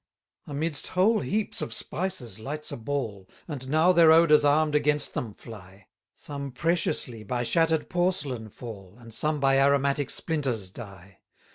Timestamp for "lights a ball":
2.39-3.29